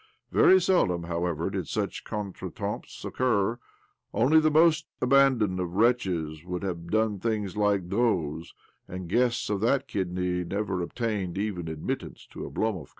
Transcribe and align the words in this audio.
Very 0.31 0.59
seldom, 0.59 1.03
how 1.03 1.27
ever, 1.27 1.51
did 1.51 1.67
such 1.67 2.03
contretemps 2.03 3.05
occur: 3.05 3.59
only 4.15 4.39
the 4.39 4.49
most 4.49 4.87
abandoned 4.99 5.59
of 5.59 5.75
wretches 5.75 6.43
would 6.43 6.63
have 6.63 6.87
done 6.89 7.19
things 7.19 7.55
like 7.55 7.89
those— 7.89 8.55
and 8.87 9.07
guests 9.07 9.47
of 9.51 9.61
that 9.61 9.87
kidney, 9.87 10.43
never 10.43 10.81
obtained 10.81 11.37
even 11.37 11.67
admittance 11.67 12.25
to 12.31 12.47
Oblomovka. 12.49 12.89